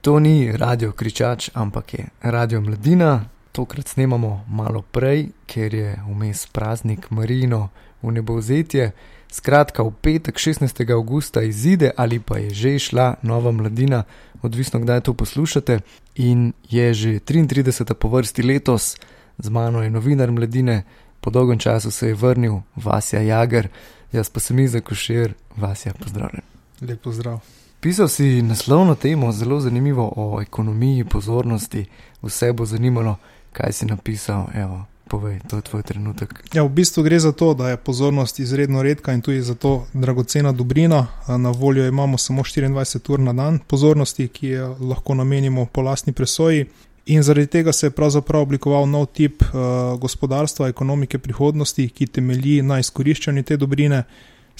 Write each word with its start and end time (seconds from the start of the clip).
To 0.00 0.18
ni 0.18 0.52
radio 0.52 0.92
kričač, 0.92 1.50
ampak 1.54 1.94
je 1.94 2.08
radio 2.20 2.60
mladina. 2.60 3.24
Tokrat 3.52 3.88
snemamo 3.88 4.44
malo 4.48 4.82
prej, 4.82 5.28
ker 5.46 5.74
je 5.74 5.98
vmes 6.08 6.46
praznik 6.46 7.10
Marino 7.10 7.68
v 8.02 8.12
nebovzetje. 8.12 8.92
Skratka, 9.28 9.84
v 9.84 9.92
petek 10.00 10.40
16. 10.40 10.92
augusta 10.92 11.42
izide 11.42 11.92
ali 11.96 12.16
pa 12.18 12.38
je 12.38 12.50
že 12.50 12.78
šla 12.78 13.14
nova 13.22 13.52
mladina, 13.52 14.04
odvisno 14.42 14.80
kdaj 14.80 15.00
to 15.00 15.14
poslušate. 15.14 15.78
In 16.16 16.52
je 16.70 16.94
že 16.94 17.20
33. 17.20 17.94
po 17.94 18.08
vrsti 18.08 18.42
letos, 18.42 18.96
z 19.38 19.48
mano 19.48 19.82
je 19.82 19.90
novinar 19.90 20.32
mladine, 20.32 20.84
po 21.20 21.30
dolgem 21.30 21.58
času 21.58 21.90
se 21.90 22.08
je 22.08 22.14
vrnil 22.14 22.60
Vasja 22.76 23.20
Jager, 23.20 23.68
jaz 24.12 24.30
pa 24.30 24.40
sem 24.40 24.58
Iza 24.58 24.80
Košir, 24.80 25.34
Vasja, 25.56 25.92
pozdravljen. 25.92 26.42
Lep 26.80 27.02
pozdrav. 27.02 27.59
Pisal 27.80 28.08
si 28.08 28.42
naslovno 28.42 28.94
temo, 28.94 29.32
zelo 29.32 29.60
zanimivo 29.60 30.12
o 30.16 30.42
ekonomiji, 30.42 31.04
pozornosti, 31.04 31.84
vse 32.22 32.52
bo 32.52 32.66
zanimalo, 32.66 33.16
kaj 33.52 33.72
si 33.72 33.86
napisal. 33.86 34.46
Evo, 34.54 34.84
povej, 35.08 35.40
to 35.48 35.56
je 35.56 35.62
tvoj 35.62 35.82
trenutek. 35.82 36.34
Ja, 36.52 36.62
v 36.62 36.68
bistvu 36.68 37.02
gre 37.02 37.18
za 37.18 37.32
to, 37.32 37.54
da 37.54 37.70
je 37.70 37.76
pozornost 37.76 38.38
izredno 38.38 38.82
redka 38.82 39.12
in 39.12 39.20
tudi 39.20 39.42
zato 39.42 39.86
dragocena 39.92 40.52
dobrina. 40.52 41.06
Na 41.28 41.50
voljo 41.50 41.88
imamo 41.88 42.18
samo 42.18 42.42
24 42.42 43.12
ur 43.12 43.20
na 43.20 43.32
dan 43.32 43.58
pozornosti, 43.58 44.28
ki 44.28 44.48
jo 44.48 44.76
lahko 44.80 45.14
namenimo 45.14 45.66
po 45.66 45.82
lastni 45.82 46.12
presoji. 46.12 46.66
In 47.06 47.22
zaradi 47.22 47.46
tega 47.46 47.72
se 47.72 47.86
je 47.86 47.90
pravzaprav 47.90 48.42
oblikoval 48.42 48.88
nov 48.88 49.06
tip 49.06 49.42
uh, 49.42 49.50
gospodarstva, 50.00 50.68
ekonomike 50.68 51.18
prihodnosti, 51.18 51.88
ki 51.88 52.06
temelji 52.06 52.62
na 52.62 52.78
izkoriščanju 52.78 53.42
te 53.42 53.56
dobrine. 53.56 54.04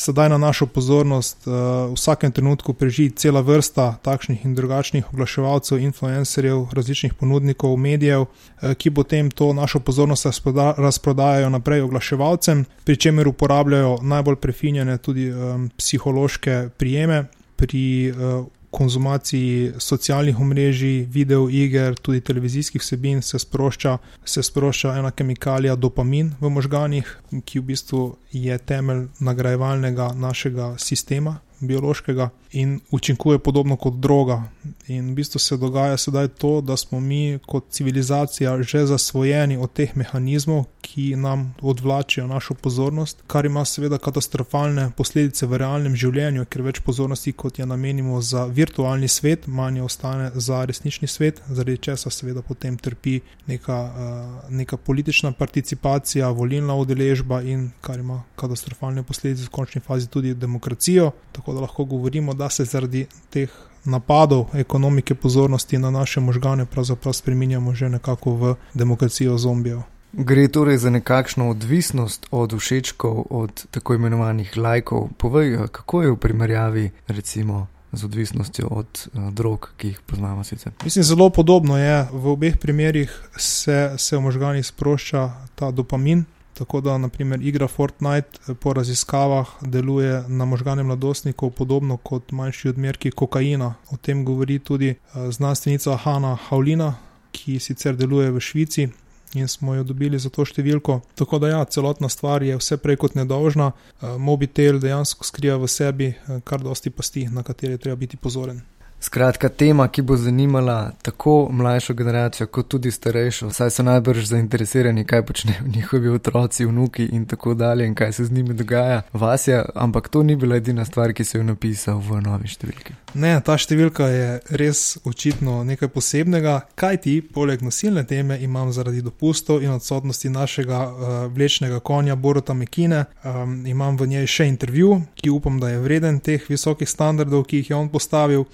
Sedaj 0.00 0.28
na 0.32 0.38
našo 0.38 0.64
pozornost 0.66 1.44
uh, 1.44 1.52
v 1.92 1.92
vsakem 1.92 2.32
trenutku 2.32 2.72
preži 2.72 3.10
cela 3.12 3.42
vrsta 3.44 3.98
takšnih 4.00 4.46
in 4.48 4.54
drugačnih 4.56 5.10
oglaševalcev, 5.12 5.76
influencerjev, 5.76 6.70
različnih 6.72 7.14
ponudnikov, 7.20 7.76
medijev, 7.76 8.24
uh, 8.24 8.72
ki 8.72 8.94
potem 8.96 9.28
to 9.30 9.52
našo 9.52 9.82
pozornost 9.84 10.24
razproda 10.24 10.72
razprodajajo 10.78 11.50
naprej 11.52 11.84
oglaševalcem, 11.84 12.64
pri 12.84 12.96
čemer 12.96 13.28
uporabljajo 13.28 13.98
najbolj 14.02 14.40
prefinjene 14.40 14.96
tudi 14.98 15.28
um, 15.28 15.68
psihološke 15.76 16.70
prijeme 16.80 17.24
pri 17.56 17.84
uh, 18.10 18.46
konzumaciji 18.70 19.72
socialnih 19.78 20.40
omrežij, 20.40 21.06
video 21.10 21.48
iger, 21.50 21.94
tudi 21.94 22.20
televizijskih 22.20 22.82
vsebin 22.82 23.22
se 23.22 23.38
sprošča, 23.38 23.98
se 24.24 24.42
sprošča 24.42 24.96
ena 24.98 25.10
kemikalija 25.10 25.76
dopamin 25.76 26.32
v 26.40 26.50
možganjih, 26.50 27.18
ki 27.44 27.60
v 27.60 27.62
bistvu 27.72 28.16
je 28.32 28.58
temelj 28.58 29.06
nagrajevalnega 29.20 30.12
našega 30.14 30.74
sistema, 30.78 31.38
biološkega 31.60 32.28
in 32.52 32.80
učinkuje 32.90 33.38
podobno 33.38 33.76
kot 33.76 33.94
droga. 33.94 34.42
In 34.86 35.10
v 35.10 35.14
bistvu 35.14 35.38
se 35.38 35.56
dogaja 35.56 35.96
sedaj 35.96 36.28
to, 36.28 36.60
da 36.60 36.76
smo 36.76 37.00
mi 37.00 37.38
kot 37.46 37.64
civilizacija 37.70 38.62
že 38.62 38.86
zasvojeni 38.86 39.56
od 39.56 39.72
teh 39.72 39.96
mehanizmov, 39.96 40.64
ki 40.90 41.16
nam 41.16 41.54
odvlačijo 41.62 42.26
našo 42.26 42.54
pozornost, 42.54 43.22
kar 43.26 43.46
ima 43.46 43.64
seveda 43.64 43.98
katastrofalne 43.98 44.88
posledice 44.96 45.46
v 45.46 45.60
realnem 45.62 45.94
življenju, 45.94 46.46
ker 46.50 46.64
več 46.66 46.80
pozornosti, 46.82 47.32
kot 47.32 47.60
je 47.60 47.66
namenimo 47.66 48.18
za 48.26 48.42
virtualni 48.50 49.08
svet, 49.08 49.46
manj 49.46 49.84
ostane 49.86 50.30
za 50.34 50.64
resnični 50.66 51.08
svet, 51.08 51.38
zaradi 51.48 51.78
česa 51.86 52.10
seveda 52.10 52.42
potem 52.42 52.78
trpi 52.78 53.20
neka, 53.46 53.76
uh, 53.76 54.50
neka 54.50 54.76
politična 54.76 55.30
participacija, 55.38 56.32
volilna 56.34 56.74
udeležba 56.74 57.42
in 57.46 57.68
kar 57.86 58.02
ima 58.02 58.22
katastrofalne 58.40 59.06
posledice 59.06 59.46
v 59.46 59.54
končni 59.60 59.84
fazi 59.86 60.10
tudi 60.10 60.34
demokracijo. 60.34 61.12
Tako 61.32 61.54
da 61.54 61.68
lahko 61.68 61.84
govorimo, 61.84 62.34
da 62.34 62.50
se 62.50 62.66
zaradi 62.66 63.06
teh 63.30 63.54
napadov 63.84 64.50
ekonomike 64.58 65.14
pozornosti 65.14 65.78
na 65.78 65.90
naše 65.90 66.20
možgane 66.20 66.66
pravzaprav 66.66 67.14
spreminjamo 67.14 67.74
že 67.74 67.88
nekako 67.88 68.34
v 68.34 68.54
demokracijo 68.74 69.38
zombijev. 69.38 69.86
Gre 70.12 70.48
torej 70.48 70.78
za 70.78 70.90
nekakšno 70.90 71.50
odvisnost 71.50 72.26
od 72.30 72.54
všečkov, 72.58 73.26
od 73.30 73.66
tako 73.70 73.94
imenovanih 73.94 74.56
lajkov. 74.56 75.08
Povej, 75.16 75.68
kako 75.72 76.02
je 76.02 76.10
v 76.10 76.16
primerjavi 76.16 76.90
recimo 77.06 77.66
z 77.92 78.04
odvisnostjo 78.04 78.66
od 78.70 79.08
uh, 79.14 79.30
drog, 79.30 79.70
ki 79.76 79.88
jih 79.88 80.00
poznamo 80.06 80.44
sicer? 80.44 80.72
Mislim, 80.84 81.04
zelo 81.04 81.30
podobno 81.30 81.78
je. 81.78 82.06
V 82.12 82.26
obeh 82.28 82.58
primerjih 82.58 83.10
se, 83.36 83.94
se 83.96 84.16
v 84.16 84.20
možganih 84.20 84.66
sprošča 84.66 85.30
ta 85.54 85.70
dopamin, 85.70 86.24
Tako 86.60 86.80
da, 86.80 86.98
naprimer, 86.98 87.40
igra 87.42 87.68
Fortnite 87.68 88.28
eh, 88.48 88.54
po 88.54 88.72
raziskavah 88.72 89.48
deluje 89.60 90.24
na 90.28 90.44
možgane 90.44 90.82
mladostnikov 90.82 91.50
podobno 91.50 91.96
kot 91.96 92.32
manjši 92.32 92.68
odmerki 92.68 93.10
kokaina. 93.10 93.74
O 93.90 93.96
tem 93.96 94.24
govori 94.24 94.58
tudi 94.58 94.88
eh, 94.88 95.30
znanstvenica 95.30 95.96
Hanna 95.96 96.34
Haulina, 96.48 96.94
ki 97.32 97.58
sicer 97.58 97.96
deluje 97.96 98.30
v 98.30 98.40
Švici 98.40 98.88
in 99.34 99.48
smo 99.48 99.74
jo 99.74 99.84
dobili 99.84 100.18
za 100.18 100.30
to 100.30 100.44
številko. 100.44 101.00
Tako 101.14 101.38
da, 101.38 101.52
ja, 101.54 101.64
celotna 101.64 102.08
stvar 102.08 102.42
je 102.42 102.56
vse 102.58 102.80
prej 102.82 102.96
kot 102.96 103.14
nedolžna. 103.14 103.72
Eh, 103.72 104.18
mobitel 104.18 104.80
dejansko 104.82 105.24
skriva 105.24 105.58
v 105.60 105.68
sebi 105.68 106.12
kar 106.44 106.62
dosti 106.62 106.90
pasti, 106.90 107.28
na 107.28 107.42
katere 107.46 107.78
treba 107.78 107.96
biti 107.96 108.16
pozoren. 108.16 108.62
Skratka, 109.02 109.48
tema, 109.48 109.88
ki 109.88 110.02
bo 110.02 110.16
zanimala 110.16 110.92
tako 111.02 111.48
mlajšo 111.52 111.94
generacijo, 111.94 112.46
kot 112.46 112.68
tudi 112.68 112.90
starejšo, 112.90 113.48
saj 113.50 113.70
so 113.70 113.82
najbrž 113.82 114.26
zainteresirani, 114.28 115.04
kaj 115.04 115.22
počnejo 115.26 115.64
njihovi 115.74 116.08
otroci, 116.08 116.66
vnuki 116.66 117.04
in 117.04 117.24
tako 117.26 117.54
dalje, 117.54 117.86
in 117.86 117.94
kaj 117.94 118.12
se 118.12 118.24
z 118.24 118.32
njimi 118.32 118.54
dogaja. 118.54 119.02
Vasja, 119.12 119.64
ampak 119.74 120.08
to 120.08 120.22
ni 120.22 120.36
bila 120.36 120.56
edina 120.56 120.84
stvar, 120.84 121.12
ki 121.12 121.24
se 121.24 121.38
je 121.38 121.44
napisal 121.44 121.98
v 121.98 122.20
novi 122.20 122.48
številki. 122.52 122.92
Ne, 123.14 123.30
ta 123.40 123.56
številka 123.56 124.08
je 124.12 124.26
res 124.60 124.82
očitno 125.08 125.62
nekaj 125.64 125.88
posebnega, 125.94 126.58
kaj 126.76 127.00
ti, 127.06 127.14
poleg 127.24 127.64
nosilne 127.64 128.04
teme, 128.04 128.36
imam 128.44 128.68
zaradi 128.72 129.00
dopustov 129.00 129.64
in 129.64 129.72
odsotnosti 129.72 130.28
našega 130.28 130.80
uh, 130.80 131.14
vlečnega 131.32 131.80
konja 131.80 132.18
Borota 132.20 132.52
Mekine, 132.54 133.06
um, 133.24 133.62
imam 133.64 133.96
v 133.96 134.10
njej 134.12 134.28
še 134.28 134.48
intervju, 134.52 135.00
ki 135.16 135.32
upam, 135.32 135.56
da 135.56 135.72
je 135.72 135.80
vreden 135.80 136.20
teh 136.20 136.44
visokih 136.52 136.88
standardov, 136.88 137.46
ki 137.48 137.62
jih 137.62 137.72
je 137.72 137.80
on 137.80 137.88
postavil. 137.88 138.44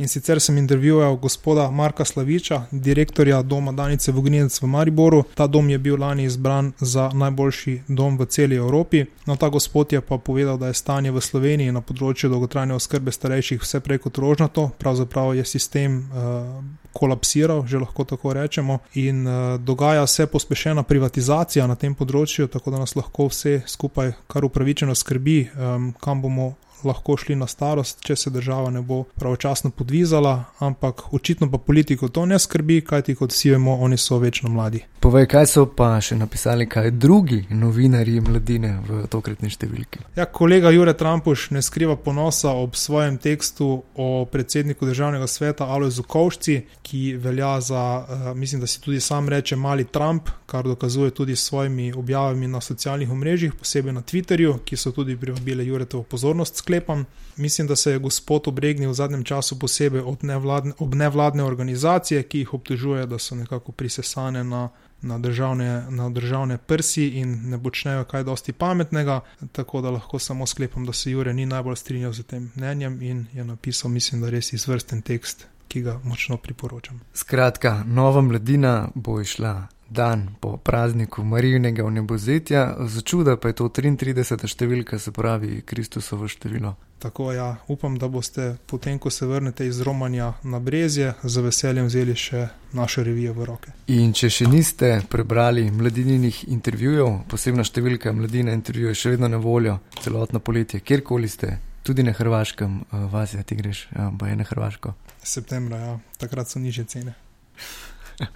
In 0.00 0.08
sicer 0.08 0.40
sem 0.40 0.58
intervjuval 0.58 1.16
gospoda 1.16 1.70
Marka 1.70 2.04
Slaviča, 2.04 2.62
direktorja 2.70 3.42
doma 3.42 3.72
Danice 3.72 4.12
Vogninec 4.12 4.62
v 4.62 4.66
Mariboru. 4.66 5.24
Ta 5.34 5.46
dom 5.46 5.68
je 5.70 5.78
bil 5.78 6.00
lani 6.00 6.24
izbran 6.24 6.72
za 6.80 7.10
najboljši 7.14 7.82
dom 7.88 8.16
v 8.18 8.26
celi 8.26 8.56
Evropi. 8.56 9.04
No, 9.26 9.36
ta 9.36 9.48
gospod 9.48 9.92
je 9.92 10.00
pa 10.00 10.16
povedal, 10.18 10.56
da 10.58 10.66
je 10.66 10.74
stanje 10.74 11.12
v 11.12 11.20
Sloveniji 11.20 11.72
na 11.72 11.82
področju 11.84 12.30
dolgotrajne 12.32 12.78
oskrbe 12.80 13.12
starejših 13.12 13.60
vse 13.60 13.82
prej 13.84 14.00
kot 14.06 14.18
rožnato, 14.18 14.70
pravzaprav 14.78 15.34
je 15.36 15.44
sistem. 15.44 16.08
Uh, 16.08 16.64
Kolapsiral, 16.90 17.60
že 17.70 17.78
lahko 17.78 18.02
tako 18.02 18.32
rečemo, 18.34 18.80
in 18.98 19.22
uh, 19.22 19.60
dogaja 19.62 20.06
se 20.06 20.26
pospešena 20.26 20.82
privatizacija 20.82 21.66
na 21.70 21.76
tem 21.78 21.94
področju, 21.94 22.48
tako 22.50 22.72
da 22.72 22.80
nas 22.82 22.96
lahko 22.96 23.28
vse 23.28 23.60
skupaj, 23.68 24.16
kar 24.26 24.48
upravičeno 24.48 24.96
skrbi, 24.98 25.38
um, 25.54 25.92
kam 26.00 26.24
bomo 26.24 26.54
lahko 26.84 27.16
šli 27.16 27.36
na 27.36 27.46
starost, 27.46 28.04
če 28.04 28.16
se 28.16 28.30
država 28.30 28.70
ne 28.70 28.82
bo 28.82 29.02
pravočasno 29.14 29.70
podvizala, 29.70 30.44
ampak 30.58 31.12
očitno 31.12 31.50
pa 31.50 31.58
politiko 31.58 32.08
to 32.08 32.26
ne 32.26 32.38
skrbi, 32.38 32.80
kajti 32.80 33.14
kot 33.14 33.32
vsi 33.32 33.50
vemo, 33.50 33.76
oni 33.80 33.96
so 33.96 34.18
večno 34.18 34.50
mladi. 34.50 34.84
Povej, 35.00 35.26
kaj 35.32 35.46
so 35.48 35.64
pa 35.76 35.94
še 36.04 36.18
napisali, 36.20 36.66
kaj 36.68 36.90
drugi 36.90 37.38
novinarji 37.56 38.20
mladine 38.20 38.74
v 38.84 39.06
tokratni 39.08 39.48
številki? 39.48 40.02
Ja, 40.18 40.26
kolega 40.28 40.72
Jure 40.74 40.92
Trumpuš 40.92 41.46
ne 41.56 41.62
skriva 41.64 41.96
ponosa 41.96 42.52
ob 42.52 42.76
svojem 42.76 43.16
tekstu 43.16 43.70
o 43.96 44.08
predsedniku 44.28 44.86
državnega 44.86 45.26
sveta 45.26 45.70
Aloizu 45.72 46.04
Kovšci, 46.04 46.58
ki 46.84 47.14
velja 47.16 47.54
za, 47.64 47.84
uh, 48.04 48.28
mislim, 48.36 48.60
da 48.60 48.68
si 48.68 48.82
tudi 48.84 49.00
sam 49.00 49.28
reče, 49.28 49.56
mali 49.56 49.86
Trump, 49.88 50.28
kar 50.46 50.68
dokazuje 50.68 51.14
tudi 51.16 51.36
s 51.36 51.46
svojimi 51.48 51.92
objavami 51.96 52.48
na 52.48 52.60
socialnih 52.60 53.10
omrežjih, 53.10 53.54
posebej 53.54 53.96
na 53.96 54.02
Twitterju, 54.02 54.58
ki 54.64 54.76
so 54.76 54.92
tudi 54.92 55.16
privabile 55.16 55.64
Juretovo 55.66 56.02
pozornost 56.02 56.60
sklepam. 56.70 57.04
Mislim, 57.36 57.66
da 57.66 57.76
se 57.76 57.90
je 57.90 57.98
gospod 57.98 58.48
obregnil 58.48 58.90
v 58.90 58.94
zadnjem 58.94 59.24
času 59.24 59.58
posebej 59.58 60.02
nevladne, 60.22 60.72
ob 60.78 60.94
nevladne 60.94 61.44
organizacije, 61.44 62.22
ki 62.22 62.38
jih 62.38 62.54
obtožuje, 62.54 63.06
da 63.06 63.18
so 63.18 63.34
nekako 63.34 63.72
prisesane 63.72 64.44
na, 64.44 64.68
na, 65.02 65.18
državne, 65.18 65.86
na 65.90 66.10
državne 66.10 66.58
prsi 66.58 67.08
in 67.08 67.50
ne 67.50 67.62
počnejo 67.62 68.04
kaj 68.04 68.24
dosti 68.24 68.52
pametnega. 68.52 69.20
Tako 69.52 69.80
da 69.80 69.90
lahko 69.90 70.18
samo 70.18 70.46
sklepam, 70.46 70.86
da 70.86 70.92
se 70.92 71.10
Jure 71.10 71.32
ni 71.34 71.46
najbolj 71.46 71.76
strinjal 71.76 72.12
z 72.12 72.22
tem 72.22 72.52
mnenjem 72.56 73.02
in 73.02 73.26
je 73.32 73.44
napisal, 73.44 73.90
mislim, 73.90 74.20
da 74.20 74.30
res 74.30 74.52
izvrsten 74.52 75.02
tekst, 75.02 75.46
ki 75.68 75.82
ga 75.82 76.00
močno 76.04 76.36
priporočam. 76.36 77.00
Skratka, 77.14 77.82
nova 77.86 78.20
mladina 78.20 78.88
bo 78.94 79.20
išla 79.20 79.66
dan 79.90 80.28
po 80.40 80.56
prazniku 80.56 81.24
Marijinega 81.24 81.82
vnebozetja, 81.82 82.76
začuda 82.86 83.36
pa 83.36 83.48
je 83.48 83.54
to 83.58 83.68
33. 83.68 84.46
številka, 84.46 84.98
se 84.98 85.10
pravi 85.12 85.62
Kristusovo 85.66 86.28
število. 86.30 86.76
Tako 87.00 87.32
ja, 87.32 87.56
upam, 87.68 87.96
da 87.98 88.08
boste 88.08 88.56
potem, 88.66 88.98
ko 88.98 89.10
se 89.10 89.26
vrnete 89.26 89.66
iz 89.66 89.80
Romanja 89.80 90.34
na 90.44 90.60
Brezje, 90.60 91.14
z 91.22 91.42
veseljem 91.42 91.88
vzeli 91.88 92.14
še 92.14 92.46
našo 92.76 93.02
revijo 93.02 93.32
v 93.34 93.48
roke. 93.48 93.72
In 93.88 94.12
če 94.12 94.30
še 94.30 94.46
niste 94.46 94.92
prebrali 95.10 95.70
mladininih 95.72 96.44
intervjujev, 96.52 97.24
posebna 97.32 97.64
številka 97.64 98.12
mladine 98.14 98.54
intervjuje 98.54 98.94
še 98.94 99.16
vedno 99.16 99.32
na 99.32 99.40
voljo 99.42 99.80
celotno 100.04 100.44
poletje, 100.44 100.84
kjerkoli 100.84 101.28
ste, 101.28 101.56
tudi 101.82 102.04
na 102.06 102.12
Hrvaškem, 102.12 102.82
uh, 102.84 103.08
vas 103.10 103.34
je, 103.34 103.42
ti 103.42 103.56
greš, 103.58 103.88
pa 103.90 104.28
je 104.28 104.36
na 104.36 104.46
Hrvaško. 104.46 104.94
Septembra, 105.24 105.80
ja. 105.80 105.96
takrat 106.20 106.52
so 106.52 106.60
niže 106.62 106.84
cene. 106.84 107.16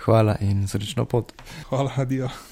Hvala 0.04 0.36
in 0.40 0.69
srečno 0.69 1.04
pot. 1.04 1.32
Hvala, 1.69 1.90
adijo. 1.96 2.28